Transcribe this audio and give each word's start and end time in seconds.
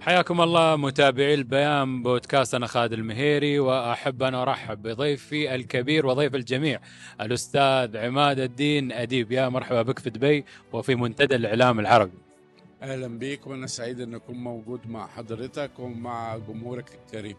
حياكم 0.00 0.40
الله 0.40 0.76
متابعي 0.76 1.34
البيان 1.34 2.02
بودكاست 2.02 2.54
أنا 2.54 2.66
خالد 2.66 2.92
المهيري 2.92 3.58
وأحب 3.58 4.22
أن 4.22 4.34
أرحب 4.34 4.82
بضيفي 4.82 5.54
الكبير 5.54 6.06
وضيف 6.06 6.34
الجميع 6.34 6.80
الأستاذ 7.20 7.96
عماد 7.96 8.38
الدين 8.38 8.92
أديب 8.92 9.32
يا 9.32 9.48
مرحبا 9.48 9.82
بك 9.82 9.98
في 9.98 10.10
دبي 10.10 10.44
وفي 10.72 10.94
منتدى 10.94 11.36
الإعلام 11.36 11.80
العربي. 11.80 12.18
أهلا 12.82 13.18
بيك 13.18 13.46
وأنا 13.46 13.66
سعيد 13.66 14.00
أن 14.00 14.14
أكون 14.14 14.36
موجود 14.36 14.80
مع 14.88 15.06
حضرتك 15.06 15.70
ومع 15.78 16.36
جمهورك 16.36 16.90
الكريم. 16.94 17.36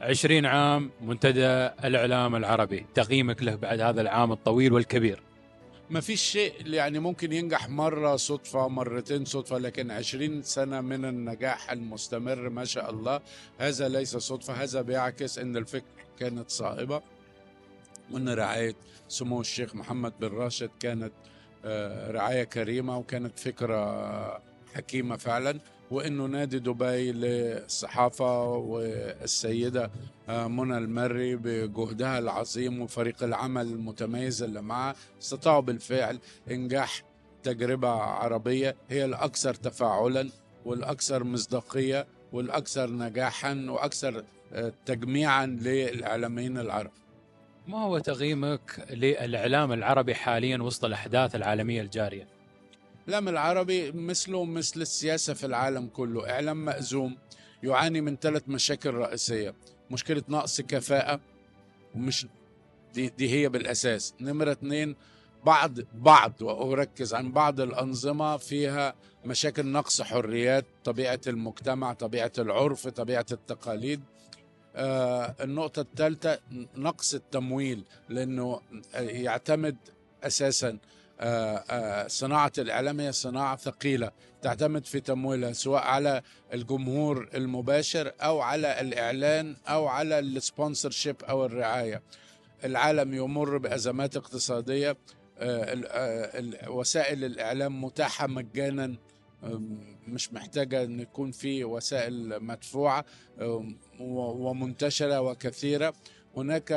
20 0.00 0.46
عام 0.46 0.90
منتدى 1.00 1.46
الإعلام 1.84 2.36
العربي، 2.36 2.86
تقييمك 2.94 3.42
له 3.42 3.54
بعد 3.54 3.80
هذا 3.80 4.00
العام 4.00 4.32
الطويل 4.32 4.72
والكبير. 4.72 5.22
ما 5.92 6.00
فيش 6.00 6.22
شيء 6.22 6.66
يعني 6.66 6.98
ممكن 6.98 7.32
ينجح 7.32 7.68
مرة 7.68 8.16
صدفة 8.16 8.68
مرتين 8.68 9.24
صدفة 9.24 9.58
لكن 9.58 9.90
عشرين 9.90 10.42
سنة 10.42 10.80
من 10.80 11.04
النجاح 11.04 11.70
المستمر 11.70 12.48
ما 12.48 12.64
شاء 12.64 12.90
الله. 12.90 13.20
هذا 13.58 13.88
ليس 13.88 14.16
صدفة 14.16 14.52
هذا 14.54 14.82
بيعكس 14.82 15.38
إن 15.38 15.56
الفكرة 15.56 16.04
كانت 16.18 16.50
صائبة 16.50 17.02
وإن 18.10 18.28
رعاية 18.28 18.74
سمو 19.08 19.40
الشيخ 19.40 19.74
محمد 19.74 20.12
بن 20.20 20.28
راشد 20.28 20.70
كانت 20.80 21.12
آه، 21.64 22.10
رعاية 22.10 22.44
كريمة 22.44 22.98
وكانت 22.98 23.38
فكرة 23.38 24.42
حكيمة 24.74 25.16
فعلا. 25.16 25.58
وإنه 25.92 26.26
نادي 26.26 26.58
دبي 26.58 27.12
للصحافة 27.12 28.44
والسيدة 28.48 29.90
آه، 30.28 30.48
منى 30.48 30.78
المري 30.78 31.36
بجهدها 31.36 32.18
العظيم 32.18 32.82
وفريق 32.82 33.22
العمل 33.22 33.66
المتميز 33.66 34.42
اللي 34.42 34.62
معها 34.62 34.94
استطاعوا 35.22 35.60
بالفعل 35.60 36.18
إنجاح 36.50 37.02
تجربة 37.42 37.88
عربية 37.88 38.76
هي 38.90 39.04
الأكثر 39.04 39.54
تفاعلا 39.54 40.28
والأكثر 40.64 41.24
مصداقية 41.24 42.06
والأكثر 42.32 42.90
نجاحا 42.90 43.66
وأكثر 43.68 44.24
آه، 44.52 44.72
تجميعا 44.86 45.46
للإعلاميين 45.46 46.58
العرب 46.58 46.90
ما 47.68 47.78
هو 47.78 47.98
تقييمك 47.98 48.86
للإعلام 48.90 49.72
العربي 49.72 50.14
حاليا 50.14 50.58
وسط 50.58 50.84
الأحداث 50.84 51.34
العالمية 51.34 51.80
الجارية؟ 51.82 52.41
الإعلام 53.08 53.28
العربي 53.28 53.92
مثله 53.92 54.44
مثل 54.44 54.80
السياسة 54.80 55.34
في 55.34 55.46
العالم 55.46 55.86
كله. 55.86 56.30
إعلام 56.30 56.64
مأزوم 56.64 57.16
يعاني 57.62 58.00
من 58.00 58.16
ثلاث 58.16 58.42
مشاكل 58.48 58.94
رئيسية 58.94 59.54
مشكلة 59.90 60.22
نقص 60.28 60.60
كفاءة 60.60 61.20
ومش 61.94 62.26
دي, 62.94 63.08
دي 63.08 63.30
هي 63.30 63.48
بالأساس. 63.48 64.14
نمرة 64.20 64.52
اتنين 64.52 64.96
بعض 65.46 65.78
بعض 65.94 66.42
وأركز 66.42 67.14
عن 67.14 67.32
بعض 67.32 67.60
الأنظمة 67.60 68.36
فيها 68.36 68.94
مشاكل 69.24 69.66
نقص 69.66 70.02
حريات 70.02 70.64
طبيعة 70.84 71.20
المجتمع 71.26 71.92
طبيعة 71.92 72.32
العرف 72.38 72.88
طبيعة 72.88 73.26
التقاليد. 73.32 74.00
آه 74.76 75.34
النقطة 75.40 75.80
الثالثة 75.80 76.38
نقص 76.76 77.14
التمويل 77.14 77.84
لأنه 78.08 78.60
يعتمد 78.94 79.76
أساسا 80.22 80.78
صناعة 82.06 82.52
الإعلام 82.58 83.00
هي 83.00 83.12
صناعة 83.12 83.56
ثقيلة 83.56 84.10
تعتمد 84.42 84.86
في 84.86 85.00
تمويلها 85.00 85.52
سواء 85.52 85.82
على 85.82 86.22
الجمهور 86.52 87.28
المباشر 87.34 88.12
أو 88.20 88.40
على 88.40 88.80
الإعلان 88.80 89.56
أو 89.68 89.86
على 89.86 90.18
ال 90.18 90.90
sponsorship 90.90 91.16
أو 91.22 91.46
الرعاية. 91.46 92.02
العالم 92.64 93.14
يمر 93.14 93.58
بأزمات 93.58 94.16
اقتصادية 94.16 94.96
آه، 95.38 95.80
آه، 95.86 96.70
وسائل 96.70 97.24
الإعلام 97.24 97.84
متاحة 97.84 98.26
مجانا 98.26 98.94
مش 100.08 100.32
محتاجة 100.32 100.82
أن 100.84 101.00
يكون 101.00 101.30
في 101.30 101.64
وسائل 101.64 102.44
مدفوعة 102.44 103.04
ومنتشرة 104.00 105.20
وكثيرة. 105.20 105.94
هناك 106.36 106.72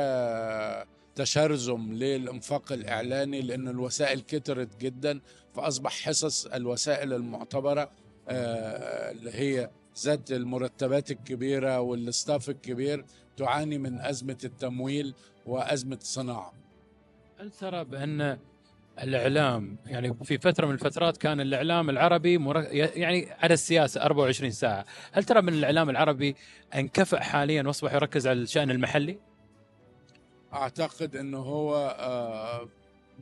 تشرذم 1.16 1.92
للإنفاق 1.92 2.72
الإعلاني 2.72 3.40
لأن 3.40 3.68
الوسائل 3.68 4.20
كترت 4.20 4.80
جدا 4.80 5.20
فأصبح 5.54 6.02
حصص 6.02 6.46
الوسائل 6.46 7.12
المعتبرة 7.12 7.90
آه، 8.28 9.10
اللي 9.10 9.30
هي 9.30 9.70
ذات 10.04 10.32
المرتبات 10.32 11.10
الكبيرة 11.10 11.80
والاستاف 11.80 12.50
الكبير 12.50 13.04
تعاني 13.36 13.78
من 13.78 14.00
أزمة 14.00 14.38
التمويل 14.44 15.14
وأزمة 15.46 15.96
الصناعة 15.96 16.52
هل 17.40 17.50
ترى 17.50 17.84
بأن 17.84 18.38
الإعلام 19.02 19.76
يعني 19.86 20.14
في 20.24 20.38
فترة 20.38 20.66
من 20.66 20.74
الفترات 20.74 21.16
كان 21.16 21.40
الإعلام 21.40 21.90
العربي. 21.90 22.40
يعني 22.72 23.28
على 23.42 23.54
السياسة 23.54 24.02
24 24.02 24.50
ساعة، 24.50 24.84
هل 25.12 25.24
ترى 25.24 25.42
من 25.42 25.52
الإعلام 25.52 25.90
العربي 25.90 26.36
انكفأ 26.74 27.20
حاليا 27.20 27.62
وأصبح 27.62 27.94
يركز 27.94 28.26
على 28.26 28.40
الشأن 28.40 28.70
المحلي؟ 28.70 29.18
أعتقد 30.56 31.16
انه 31.16 31.38
هو 31.38 31.96
آه، 31.98 32.68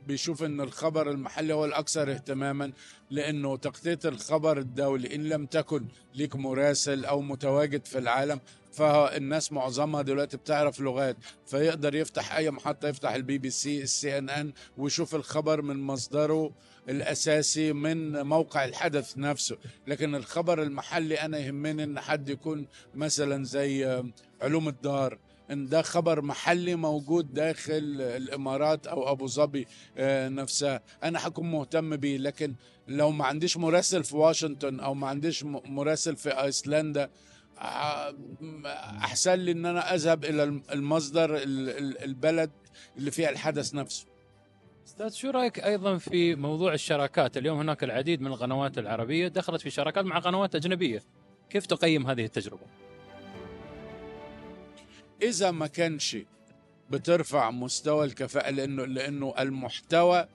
بيشوف 0.07 0.43
إن 0.43 0.61
الخبر 0.61 1.11
المحلي 1.11 1.53
هو 1.53 1.65
الأكثر 1.65 2.11
اهتماما 2.11 2.71
لأنه 3.11 3.57
تغطية 3.57 3.99
الخبر 4.05 4.57
الدولي 4.57 5.15
إن 5.15 5.29
لم 5.29 5.45
تكن 5.45 5.85
ليك 6.15 6.35
مراسل 6.35 7.05
أو 7.05 7.21
متواجد 7.21 7.85
في 7.85 7.97
العالم 7.97 8.39
فالناس 8.73 9.51
معظمها 9.51 10.01
دلوقتي 10.01 10.37
بتعرف 10.37 10.79
لغات 10.79 11.17
فيقدر 11.47 11.95
يفتح 11.95 12.35
أي 12.35 12.51
محطة 12.51 12.87
يفتح 12.87 13.13
ال 13.13 13.37
BBC 13.37 13.81
ال 13.81 14.17
CNN 14.17 14.53
ويشوف 14.77 15.15
الخبر 15.15 15.61
من 15.61 15.77
مصدره 15.83 16.51
الأساسي 16.89 17.73
من 17.73 18.21
موقع 18.21 18.65
الحدث 18.65 19.17
نفسه. 19.17 19.57
لكن 19.87 20.15
الخبر 20.15 20.61
المحلي 20.61 21.15
أنا 21.15 21.37
يهمني 21.37 21.83
إن 21.83 21.99
حد 21.99 22.29
يكون 22.29 22.67
مثلا 22.95 23.43
زي 23.43 23.85
آه، 23.87 24.05
علوم 24.41 24.67
الدار 24.67 25.17
إن 25.51 25.65
ده 25.69 25.81
خبر 25.81 26.21
محلي 26.21 26.75
موجود 26.75 27.33
داخل 27.33 28.01
الإمارات 28.01 28.87
أو 28.87 29.11
أبو 29.11 29.27
ظبي 29.27 29.67
آه، 29.97 30.29
نفسها 30.29 30.81
أنا 31.03 31.27
هكون 31.27 31.51
مهتم 31.51 31.95
بيه 31.95 32.17
لكن 32.17 32.55
لو 32.87 33.11
ما 33.11 33.25
عنديش 33.25 33.57
مراسل 33.57 34.03
في 34.03 34.17
واشنطن 34.17 34.79
أو 34.79 34.93
ما 34.93 35.07
عنديش 35.07 35.43
مراسل 35.43 36.15
في 36.15 36.29
آيسلندا 36.43 37.09
آه، 37.59 38.15
أحسن 38.97 39.33
لي 39.33 39.51
إن 39.51 39.65
أنا 39.65 39.93
أذهب 39.93 40.25
إلى 40.25 40.43
الم- 40.43 40.63
المصدر 40.71 41.35
ال- 41.37 41.69
ال- 41.69 42.03
البلد 42.03 42.51
اللي 42.97 43.11
فيها 43.11 43.29
الحدث 43.29 43.73
نفسه 43.75 44.05
أستاذ 44.87 45.09
شو 45.13 45.29
رأيك 45.29 45.59
أيضا 45.59 45.97
في 45.97 46.35
موضوع 46.35 46.73
الشراكات؟ 46.73 47.37
اليوم 47.37 47.59
هناك 47.59 47.83
العديد 47.83 48.21
من 48.21 48.27
القنوات 48.27 48.77
العربية 48.77 49.27
دخلت 49.27 49.61
في 49.61 49.69
شراكات 49.69 50.05
مع 50.05 50.19
قنوات 50.19 50.55
أجنبية. 50.55 51.03
كيف 51.49 51.65
تقيم 51.65 52.07
هذه 52.07 52.25
التجربة؟ 52.25 52.63
إذا 55.25 55.51
ما 55.51 55.67
كانش 55.67 56.17
بترفع 56.89 57.51
مستوى 57.51 58.05
الكفاءة 58.05 58.49
لأنه 58.49 58.85
لأنه 58.85 59.33
المحتوى 59.39 60.27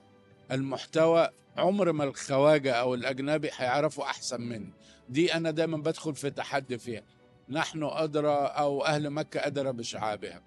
المحتوى 0.51 1.29
عمر 1.57 1.91
ما 1.91 2.03
الخواجة 2.03 2.71
أو 2.73 2.93
الأجنبي 2.93 3.49
هيعرفوا 3.55 4.03
أحسن 4.03 4.41
مني. 4.41 4.73
دي 5.09 5.33
أنا 5.33 5.51
دايما 5.51 5.77
بدخل 5.77 6.15
في 6.15 6.29
تحدي 6.29 6.77
فيها. 6.77 7.03
نحن 7.49 7.83
أدرى 7.83 8.33
أو 8.33 8.85
أهل 8.85 9.09
مكة 9.09 9.47
أدرى 9.47 9.71
بشعابها. 9.73 10.41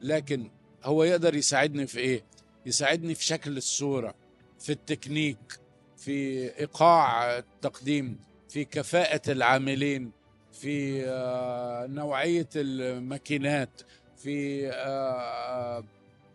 لكن 0.00 0.50
هو 0.84 1.04
يقدر 1.04 1.34
يساعدني 1.34 1.86
في 1.86 1.98
إيه؟ 1.98 2.24
يساعدني 2.66 3.14
في 3.14 3.24
شكل 3.24 3.56
الصورة 3.56 4.14
في 4.58 4.72
التكنيك 4.72 5.58
في 5.96 6.48
إيقاع 6.58 7.38
التقديم 7.38 8.18
في 8.48 8.64
كفاءة 8.64 9.32
العاملين. 9.32 10.12
في 10.52 11.04
آه، 11.06 11.86
نوعية 11.86 12.48
الماكينات 12.56 13.82
في 14.16 14.68
آه، 14.72 15.84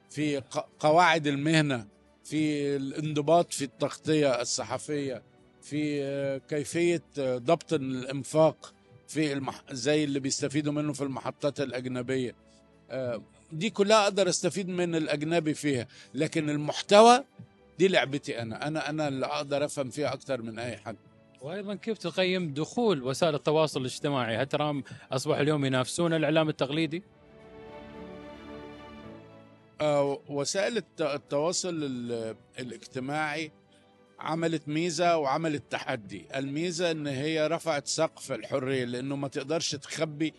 في 0.09 0.42
قواعد 0.80 1.28
المهنة 1.28 1.88
في 2.24 2.76
الانضباط 2.76 3.53
في 3.53 3.64
التغطية 3.64 4.42
الصحفية 4.42 5.22
في 5.62 6.03
آه، 6.03 6.41
كيفية 6.50 7.02
آه، 7.20 7.38
ضبط 7.38 7.73
الإنفاق 7.73 8.73
في 9.08 9.34
المح... 9.34 9.62
زي 9.72 10.03
اللي 10.03 10.20
بيستفيدوا 10.20 10.73
منه 10.73 10.94
في 10.94 11.02
المحطات 11.02 11.62
الأجنبية. 11.62 12.35
آه، 12.91 13.22
دي 13.52 13.70
كلها 13.70 14.03
أقدر 14.03 14.29
أستفيد 14.29 14.70
من 14.70 14.96
الأجنبي 14.96 15.53
فيها 15.53 15.88
لكن 16.14 16.50
المحتوى 16.50 17.23
دي 17.79 17.88
لعبتي 17.88 18.41
أنا. 18.41 18.67
أنا 18.67 18.90
أنا 18.90 19.08
اللي 19.08 19.26
أقدر 19.26 19.66
أفهم 19.66 19.90
فيها 19.90 20.14
أكتر 20.14 20.41
من 20.41 20.59
أي 20.59 20.78
حد. 20.78 20.96
وأيضا 21.41 21.76
كيف 21.76 21.97
تقيم 21.97 22.53
دخول 22.53 23.03
وسائل 23.03 23.35
التواصل 23.35 23.82
الاجتماعي؟ 23.82 24.37
هل 24.37 24.46
ترى 24.46 24.84
اصبحوا 25.11 25.41
اليوم 25.41 25.66
ينافسون 25.66 26.14
الإعلام 26.14 26.49
التقليدي؟ 26.49 27.03
آه، 29.82 30.20
وسائل 30.29 30.78
الت- 30.78 31.02
التواصل 31.02 31.84
ال- 31.84 32.35
الاجتماعي 32.59 33.52
عملت 34.20 34.67
ميزة 34.67 35.17
وعملت 35.17 35.64
تحدي 35.70 36.26
الميزة 36.35 36.91
إن 36.91 37.08
هي 37.08 37.47
رفعت 37.47 37.88
سقف 37.88 38.31
الحرية 38.31 38.85
لأنه 38.85 39.16
ما 39.16 39.28
تقدرش 39.28 39.76
تخبي 39.76 40.34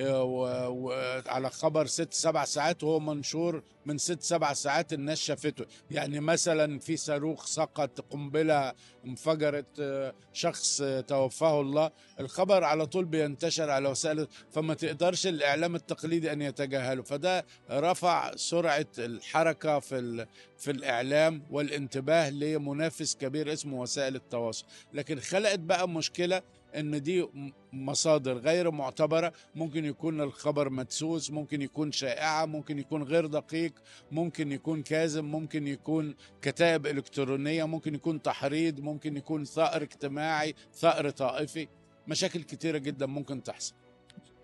وعلى 0.00 1.50
خبر 1.50 1.86
ست 1.86 2.14
سبع 2.14 2.44
ساعات 2.44 2.84
وهو 2.84 3.00
منشور 3.00 3.62
من 3.86 3.98
ست 3.98 4.22
سبع 4.22 4.52
ساعات 4.52 4.92
الناس 4.92 5.18
شافته. 5.18 5.64
يعني 5.90 6.20
مثلا 6.20 6.78
في 6.78 6.96
صاروخ 6.96 7.46
سقط 7.46 8.00
قنبلة 8.00 8.72
انفجرت 9.06 9.66
آه، 9.80 10.14
شخص 10.32 10.80
آه، 10.80 11.00
توفاه 11.00 11.60
الله. 11.60 11.90
الخبر 12.20 12.64
على 12.64 12.86
طول 12.86 13.04
بينتشر 13.04 13.70
على 13.70 13.88
وسائل 13.88 14.28
فما 14.50 14.74
تقدرش 14.74 15.26
الإعلام 15.26 15.74
التقليدي 15.74 16.32
أن 16.32 16.42
يتجاهله. 16.42 17.02
فده 17.02 17.46
رفع 17.70 18.36
سرعة 18.36 18.86
الحركة 18.98 19.78
في 19.78 20.26
في 20.58 20.70
الإعلام 20.70 21.42
والانتباه 21.50 22.30
لمنافس 22.30 23.16
كبير 23.16 23.52
اسمه 23.52 23.80
وسائل 23.80 24.14
التواصل. 24.16 24.64
لكن 24.92 25.20
خلقت 25.20 25.58
بقى 25.58 25.88
مشكلة 25.88 26.42
إن 26.76 27.02
دي 27.02 27.26
مصادر 27.72 28.38
غير 28.38 28.70
معتبرة. 28.70 29.32
ممكن 29.54 29.84
يكون 29.84 30.20
الخبر 30.20 30.70
مدسوس 30.70 31.30
ممكن 31.30 31.62
يكون 31.62 31.92
شائعة 31.92 32.46
ممكن 32.46 32.78
يكون 32.78 33.02
غير 33.02 33.26
دقيق 33.26 33.72
ممكن 34.12 34.52
يكون 34.52 34.82
كاذب 34.82 35.24
ممكن 35.24 35.66
يكون 35.66 36.14
كتائب 36.42 36.86
إلكترونية 36.86 37.64
ممكن 37.64 37.94
يكون 37.94 38.22
تحريض 38.22 38.80
ممكن 38.80 39.16
يكون 39.16 39.44
ثأر 39.44 39.82
اجتماعي 39.82 40.54
ثأر 40.74 41.10
طائفي. 41.10 41.68
مشاكل 42.08 42.42
كتيرة 42.42 42.78
جدا 42.78 43.06
ممكن 43.06 43.42
تحصل. 43.42 43.74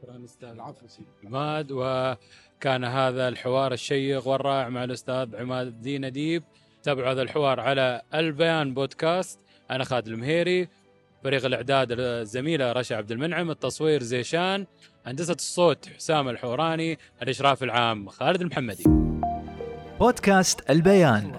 شكرا 0.02 0.24
أستاذ. 0.24 0.48
العفو 0.48 0.88
سيدي. 0.88 1.08
عماد 1.24 1.72
وكان 1.72 2.84
هذا 2.84 3.28
الحوار 3.28 3.72
الشيق 3.72 4.28
والرائع 4.28 4.68
مع 4.68 4.84
الأستاذ 4.84 5.36
عماد 5.36 5.66
الدين 5.66 6.04
أديب. 6.04 6.42
تابعوا 6.82 7.12
هذا 7.12 7.22
الحوار 7.22 7.60
على 7.60 8.02
البيان 8.14 8.74
بودكاست. 8.74 9.40
أنا 9.70 9.84
خالد 9.84 10.08
المهيري. 10.08 10.68
فريق 11.24 11.44
الإعداد 11.44 11.88
الزميله 11.98 12.72
رشا 12.72 12.96
عبد 12.96 13.12
المنعم 13.12 13.50
التصوير 13.50 14.02
زيشان 14.02 14.66
هندسة 15.06 15.32
الصوت 15.34 15.88
حسام 15.96 16.28
الحوراني 16.28 16.98
الإشراف 17.22 17.62
العام 17.62 18.08
خالد 18.08 18.40
المحمدي. 18.40 18.84
بودكاست 20.00 20.70
البيان. 20.70 21.32